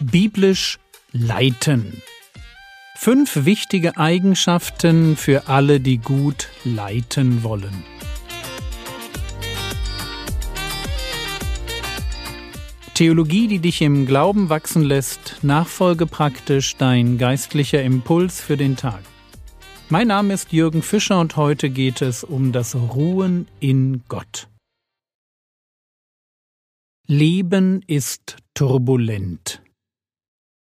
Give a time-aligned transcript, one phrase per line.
[0.00, 0.78] Biblisch
[1.10, 2.02] leiten.
[2.94, 7.82] Fünf wichtige Eigenschaften für alle, die gut leiten wollen.
[12.94, 19.02] Theologie, die dich im Glauben wachsen lässt, nachfolge praktisch dein geistlicher Impuls für den Tag.
[19.88, 24.46] Mein Name ist Jürgen Fischer und heute geht es um das Ruhen in Gott.
[27.08, 29.60] Leben ist turbulent.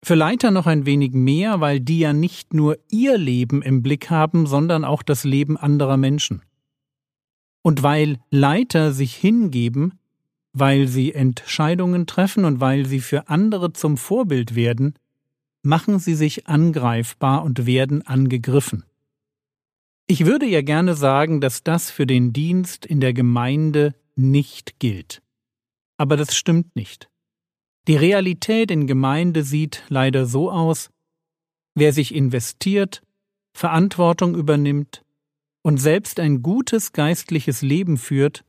[0.05, 4.11] Für Leiter noch ein wenig mehr, weil die ja nicht nur ihr Leben im Blick
[4.11, 6.43] haben, sondern auch das Leben anderer Menschen.
[7.63, 9.99] Und weil Leiter sich hingeben,
[10.53, 14.93] weil sie Entscheidungen treffen und weil sie für andere zum Vorbild werden,
[15.63, 18.85] machen sie sich angreifbar und werden angegriffen.
[20.07, 25.23] Ich würde ja gerne sagen, dass das für den Dienst in der Gemeinde nicht gilt.
[25.97, 27.09] Aber das stimmt nicht.
[27.87, 30.91] Die Realität in Gemeinde sieht leider so aus,
[31.75, 33.03] wer sich investiert,
[33.53, 35.05] Verantwortung übernimmt
[35.63, 38.45] und selbst ein gutes geistliches Leben führt,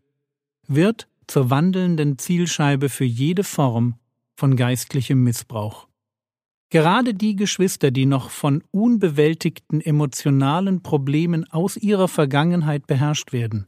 [0.67, 3.95] wird zur wandelnden Zielscheibe für jede Form
[4.35, 5.87] von geistlichem Missbrauch.
[6.69, 13.67] Gerade die Geschwister, die noch von unbewältigten emotionalen Problemen aus ihrer Vergangenheit beherrscht werden,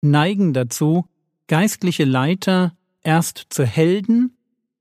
[0.00, 1.06] neigen dazu,
[1.46, 4.29] geistliche Leiter erst zu Helden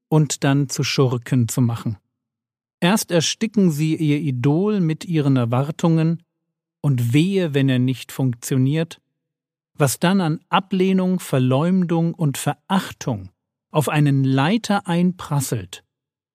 [0.09, 1.97] und dann zu Schurken zu machen.
[2.81, 6.23] Erst ersticken sie ihr Idol mit ihren Erwartungen,
[6.81, 9.01] und wehe, wenn er nicht funktioniert,
[9.73, 13.29] was dann an Ablehnung, Verleumdung und Verachtung
[13.71, 15.83] auf einen Leiter einprasselt,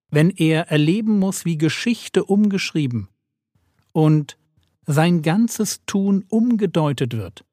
[0.09, 3.09] wenn er erleben muss, wie Geschichte umgeschrieben
[3.91, 4.37] und
[4.85, 7.43] sein ganzes Tun umgedeutet wird,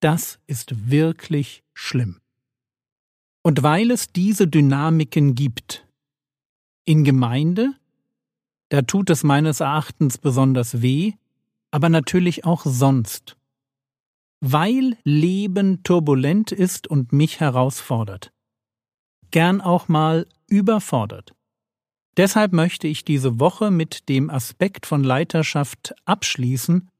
[0.00, 2.20] das ist wirklich schlimm.
[3.46, 5.86] Und weil es diese Dynamiken gibt,
[6.84, 7.74] in Gemeinde,
[8.70, 11.12] da tut es meines Erachtens besonders weh,
[11.70, 13.36] aber natürlich auch sonst.
[14.40, 18.32] Weil Leben turbulent ist und mich herausfordert.
[19.30, 21.32] Gern auch mal überfordert.
[22.16, 26.90] Deshalb möchte ich diese Woche mit dem Aspekt von Leiterschaft abschließen,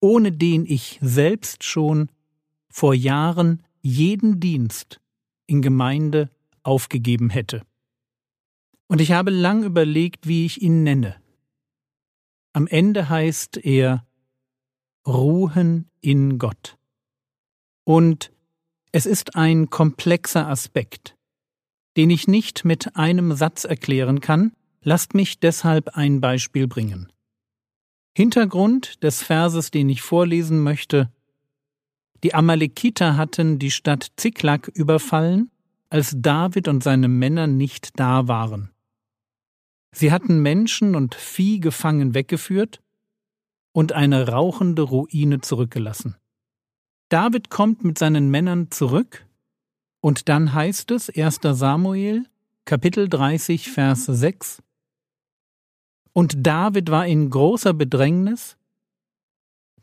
[0.00, 2.08] ohne den ich selbst schon
[2.70, 5.01] vor Jahren jeden Dienst
[5.52, 6.30] in Gemeinde
[6.62, 7.62] aufgegeben hätte.
[8.88, 11.16] Und ich habe lang überlegt, wie ich ihn nenne.
[12.52, 14.06] Am Ende heißt er
[15.06, 16.76] Ruhen in Gott.
[17.84, 18.32] Und
[18.92, 21.16] es ist ein komplexer Aspekt,
[21.96, 24.52] den ich nicht mit einem Satz erklären kann,
[24.82, 27.12] lasst mich deshalb ein Beispiel bringen.
[28.16, 31.10] Hintergrund des Verses, den ich vorlesen möchte,
[32.22, 35.50] die Amalekiter hatten die Stadt Ziklag überfallen,
[35.90, 38.70] als David und seine Männer nicht da waren.
[39.94, 42.80] Sie hatten Menschen und Vieh gefangen weggeführt
[43.72, 46.16] und eine rauchende Ruine zurückgelassen.
[47.08, 49.26] David kommt mit seinen Männern zurück,
[50.00, 51.40] und dann heißt es 1.
[51.42, 52.26] Samuel,
[52.64, 54.62] Kapitel 30, Vers 6,
[56.12, 58.56] Und David war in großer Bedrängnis,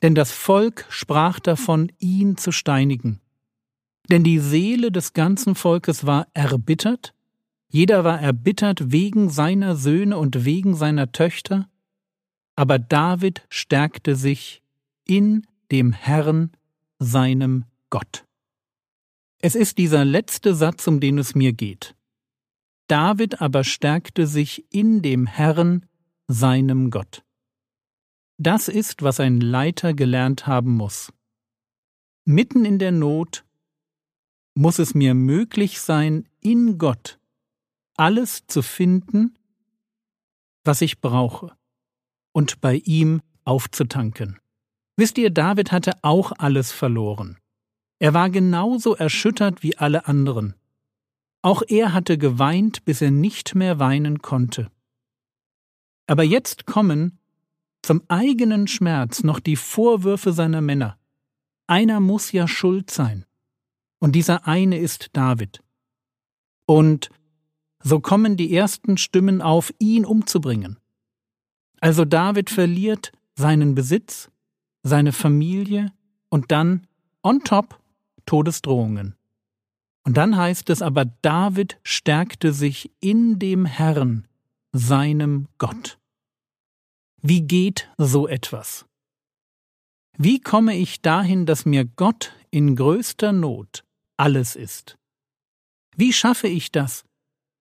[0.01, 3.21] denn das Volk sprach davon, ihn zu steinigen.
[4.09, 7.13] Denn die Seele des ganzen Volkes war erbittert,
[7.71, 11.69] jeder war erbittert wegen seiner Söhne und wegen seiner Töchter,
[12.55, 14.63] aber David stärkte sich
[15.05, 16.51] in dem Herrn,
[16.97, 18.25] seinem Gott.
[19.41, 21.95] Es ist dieser letzte Satz, um den es mir geht.
[22.87, 25.85] David aber stärkte sich in dem Herrn,
[26.27, 27.23] seinem Gott.
[28.41, 31.11] Das ist, was ein Leiter gelernt haben muss.
[32.23, 33.43] Mitten in der Not
[34.55, 37.19] muss es mir möglich sein, in Gott
[37.97, 39.37] alles zu finden,
[40.63, 41.53] was ich brauche,
[42.31, 44.39] und bei ihm aufzutanken.
[44.95, 47.37] Wisst ihr, David hatte auch alles verloren.
[47.99, 50.55] Er war genauso erschüttert wie alle anderen.
[51.41, 54.71] Auch er hatte geweint, bis er nicht mehr weinen konnte.
[56.07, 57.18] Aber jetzt kommen
[57.81, 60.97] zum eigenen Schmerz noch die Vorwürfe seiner Männer.
[61.67, 63.25] Einer muss ja schuld sein.
[63.99, 65.61] Und dieser eine ist David.
[66.65, 67.09] Und
[67.81, 70.77] so kommen die ersten Stimmen auf, ihn umzubringen.
[71.79, 74.29] Also David verliert seinen Besitz,
[74.83, 75.91] seine Familie
[76.29, 76.87] und dann
[77.23, 77.79] on top
[78.25, 79.15] Todesdrohungen.
[80.03, 84.27] Und dann heißt es aber, David stärkte sich in dem Herrn,
[84.71, 85.98] seinem Gott.
[87.21, 88.85] Wie geht so etwas?
[90.17, 93.83] Wie komme ich dahin, dass mir Gott in größter Not
[94.17, 94.97] alles ist?
[95.95, 97.03] Wie schaffe ich das,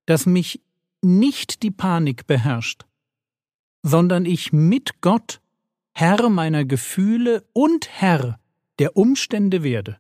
[0.07, 0.61] dass mich
[1.03, 2.87] nicht die Panik beherrscht,
[3.83, 5.41] sondern ich mit Gott
[5.95, 8.39] Herr meiner Gefühle und Herr
[8.79, 9.99] der Umstände werde.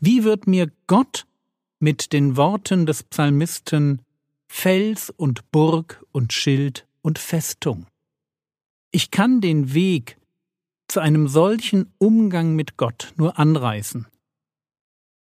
[0.00, 1.26] Wie wird mir Gott
[1.80, 4.02] mit den Worten des Psalmisten
[4.46, 7.86] Fels und Burg und Schild und Festung?
[8.96, 10.16] Ich kann den Weg
[10.88, 14.06] zu einem solchen Umgang mit Gott nur anreißen.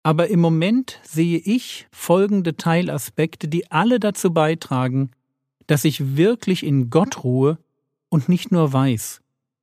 [0.03, 5.11] Aber im Moment sehe ich folgende Teilaspekte, die alle dazu beitragen,
[5.67, 7.59] dass ich wirklich in Gott ruhe
[8.09, 9.21] und nicht nur weiß,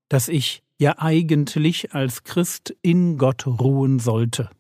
[0.10, 4.52] dass ich ja eigentlich als Christ in Gott ruhen sollte.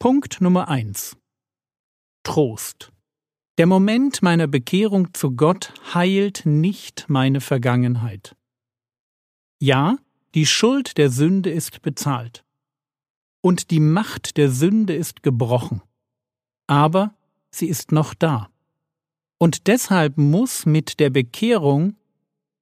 [0.00, 1.16] Punkt Nummer eins:
[2.24, 2.91] Trost.
[3.58, 8.34] Der Moment meiner Bekehrung zu Gott heilt nicht meine Vergangenheit.
[9.60, 9.98] Ja,
[10.34, 12.44] die Schuld der Sünde ist bezahlt
[13.42, 15.82] und die Macht der Sünde ist gebrochen.
[16.66, 17.14] Aber
[17.50, 18.48] sie ist noch da.
[19.38, 21.96] Und deshalb muss mit der Bekehrung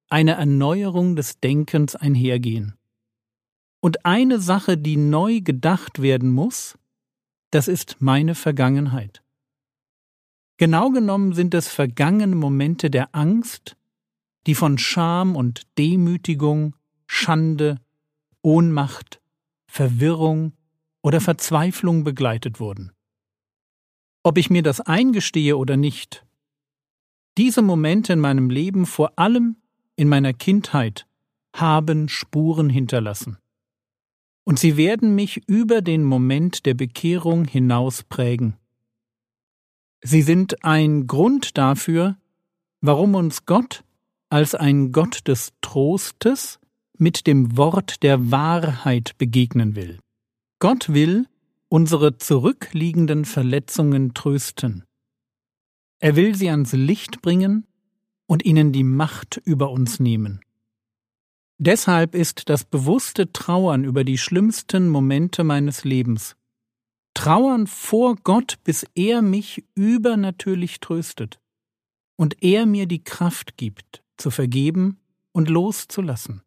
[0.08, 2.74] eine Erneuerung des Denkens einhergehen.
[3.80, 6.76] Und eine Sache, die neu gedacht werden muss,
[7.52, 9.22] das ist meine Vergangenheit.
[10.60, 13.78] Genau genommen sind es vergangene Momente der Angst,
[14.46, 16.76] die von Scham und Demütigung,
[17.06, 17.80] Schande,
[18.42, 19.22] Ohnmacht,
[19.66, 20.52] Verwirrung
[21.00, 22.92] oder Verzweiflung begleitet wurden.
[24.22, 26.26] Ob ich mir das eingestehe oder nicht,
[27.38, 29.56] diese Momente in meinem Leben, vor allem
[29.96, 31.06] in meiner Kindheit,
[31.56, 33.38] haben Spuren hinterlassen.
[34.44, 38.59] Und sie werden mich über den Moment der Bekehrung hinaus prägen.
[40.02, 42.16] Sie sind ein Grund dafür,
[42.80, 43.84] warum uns Gott
[44.30, 46.58] als ein Gott des Trostes
[46.96, 49.98] mit dem Wort der Wahrheit begegnen will.
[50.58, 51.26] Gott will
[51.68, 54.84] unsere zurückliegenden Verletzungen trösten.
[55.98, 57.66] Er will sie ans Licht bringen
[58.26, 60.40] und ihnen die Macht über uns nehmen.
[61.58, 66.36] Deshalb ist das bewusste Trauern über die schlimmsten Momente meines Lebens
[67.14, 71.40] Trauern vor Gott, bis er mich übernatürlich tröstet
[72.16, 75.00] und er mir die Kraft gibt, zu vergeben
[75.32, 76.42] und loszulassen.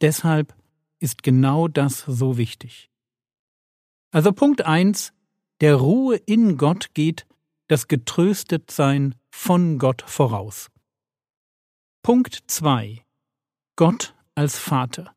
[0.00, 0.54] Deshalb
[0.98, 2.90] ist genau das so wichtig.
[4.12, 5.12] Also Punkt eins:
[5.60, 7.26] der Ruhe in Gott geht
[7.68, 10.70] das Getröstetsein von Gott voraus.
[12.02, 13.04] Punkt zwei:
[13.76, 15.14] Gott als Vater.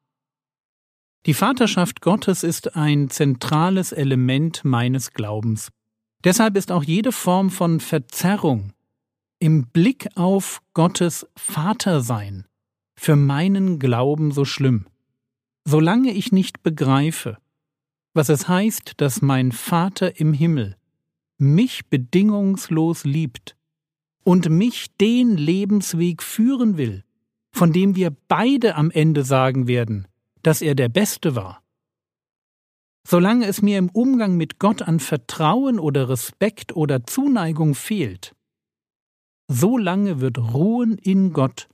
[1.26, 5.72] Die Vaterschaft Gottes ist ein zentrales Element meines Glaubens.
[6.24, 8.74] Deshalb ist auch jede Form von Verzerrung
[9.40, 12.46] im Blick auf Gottes Vatersein
[12.96, 14.86] für meinen Glauben so schlimm.
[15.66, 17.40] Solange ich nicht begreife,
[18.14, 20.78] was es heißt, dass mein Vater im Himmel
[21.40, 23.58] mich bedingungslos liebt
[24.24, 27.04] und mich den Lebensweg führen will,
[27.52, 30.08] von dem wir beide am Ende sagen werden,
[30.46, 31.64] dass er der Beste war.
[33.08, 38.36] Solange es mir im Umgang mit Gott an Vertrauen oder Respekt oder Zuneigung fehlt,
[39.48, 41.68] so lange wird Ruhen in Gott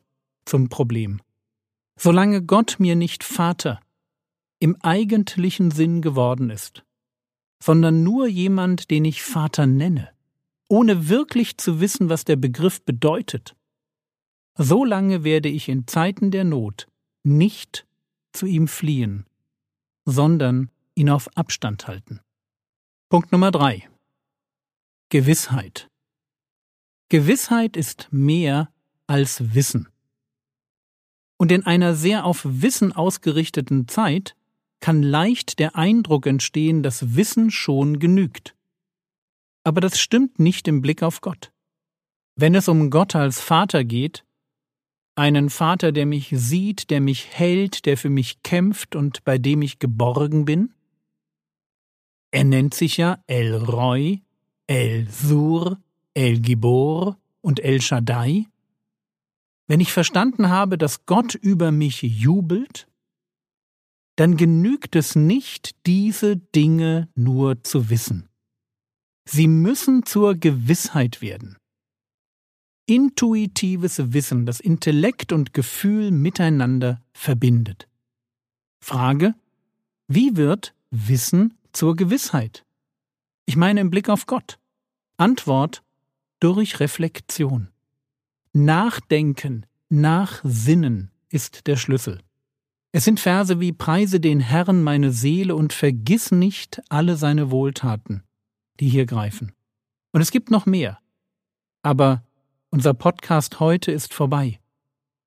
[0.45, 1.21] zum Problem.
[1.99, 3.79] Solange Gott mir nicht Vater,
[4.59, 6.83] im eigentlichen Sinn geworden ist,
[7.61, 10.09] sondern nur jemand, den ich Vater nenne,
[10.69, 13.55] ohne wirklich zu wissen, was der Begriff bedeutet.
[14.57, 16.87] So lange werde ich in Zeiten der Not
[17.23, 17.85] nicht
[18.33, 19.25] zu ihm fliehen,
[20.05, 22.19] sondern ihn auf Abstand halten.
[23.09, 23.89] Punkt Nummer drei.
[25.09, 25.89] Gewissheit.
[27.09, 28.71] Gewissheit ist mehr
[29.07, 29.89] als Wissen.
[31.37, 34.35] Und in einer sehr auf Wissen ausgerichteten Zeit
[34.79, 38.55] kann leicht der Eindruck entstehen, dass Wissen schon genügt.
[39.63, 41.51] Aber das stimmt nicht im Blick auf Gott.
[42.35, 44.23] Wenn es um Gott als Vater geht,
[45.15, 49.61] einen Vater, der mich sieht, der mich hält, der für mich kämpft und bei dem
[49.61, 50.73] ich geborgen bin?
[52.31, 54.21] Er nennt sich ja El Roy,
[54.67, 55.79] El Sur,
[56.13, 58.47] El Gibor und El Shaddai.
[59.67, 62.87] Wenn ich verstanden habe, dass Gott über mich jubelt,
[64.15, 68.29] dann genügt es nicht, diese Dinge nur zu wissen.
[69.25, 71.57] Sie müssen zur Gewissheit werden.
[72.91, 77.87] Intuitives Wissen, das Intellekt und Gefühl miteinander verbindet.
[78.81, 79.33] Frage,
[80.09, 82.65] wie wird Wissen zur Gewissheit?
[83.45, 84.59] Ich meine im Blick auf Gott.
[85.15, 85.83] Antwort,
[86.41, 87.69] durch Reflexion.
[88.51, 92.19] Nachdenken, Nachsinnen ist der Schlüssel.
[92.91, 98.23] Es sind Verse wie Preise den Herrn meine Seele und vergiss nicht alle seine Wohltaten,
[98.81, 99.53] die hier greifen.
[100.11, 100.99] Und es gibt noch mehr.
[101.83, 102.25] Aber
[102.73, 104.61] Unser Podcast heute ist vorbei.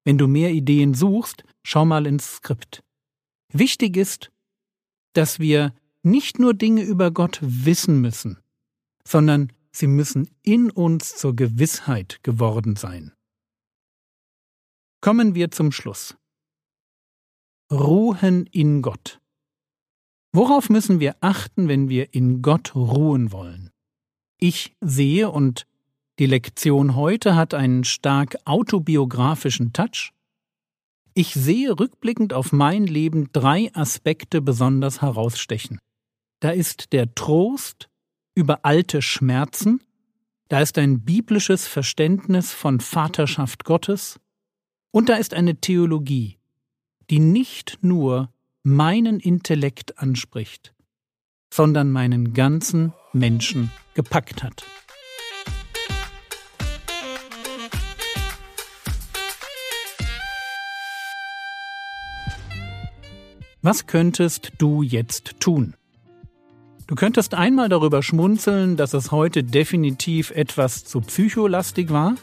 [0.05, 2.83] Wenn du mehr Ideen suchst, schau mal ins Skript.
[3.53, 4.33] Wichtig ist,
[5.13, 8.39] dass wir nicht nur Dinge über Gott wissen müssen,
[9.07, 13.13] sondern sie müssen in uns zur Gewissheit geworden sein.
[15.03, 16.17] Kommen wir zum Schluss.
[17.71, 19.21] Ruhen in Gott.
[20.33, 23.71] Worauf müssen wir achten, wenn wir in Gott ruhen wollen?
[24.39, 25.67] Ich sehe und
[26.19, 30.13] die Lektion heute hat einen stark autobiografischen Touch.
[31.15, 35.79] Ich sehe rückblickend auf mein Leben drei Aspekte besonders herausstechen.
[36.41, 37.89] Da ist der Trost
[38.35, 39.81] über alte Schmerzen,
[40.49, 44.21] da ist ein biblisches Verständnis von Vaterschaft Gottes
[44.91, 46.39] und da ist eine Theologie,
[47.11, 50.75] die nicht nur meinen Intellekt anspricht,
[51.53, 54.65] sondern meinen ganzen Menschen gepackt hat.
[63.65, 65.73] Was könntest du jetzt tun?
[66.87, 72.17] Du könntest einmal darüber schmunzeln, dass es heute definitiv etwas zu psycholastig war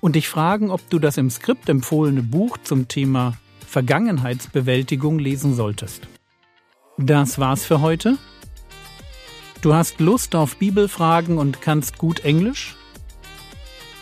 [0.00, 3.36] und dich fragen, ob du das im Skript empfohlene Buch zum Thema
[3.68, 6.08] Vergangenheitsbewältigung lesen solltest.
[6.96, 8.16] Das war's für heute.
[9.60, 12.76] Du hast Lust auf Bibelfragen und kannst gut Englisch?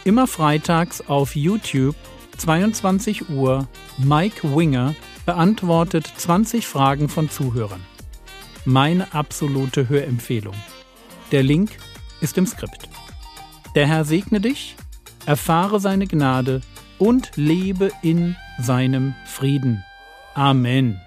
[0.04, 1.96] Immer freitags auf YouTube
[2.38, 3.66] 22 Uhr
[3.98, 4.94] Mike Winger
[5.26, 7.80] beantwortet 20 Fragen von Zuhörern.
[8.64, 10.54] Meine absolute Hörempfehlung.
[11.32, 11.70] Der Link
[12.20, 12.88] ist im Skript.
[13.74, 14.76] Der Herr segne dich,
[15.26, 16.60] erfahre seine Gnade
[16.98, 19.84] und lebe in seinem Frieden.
[20.34, 21.00] Amen.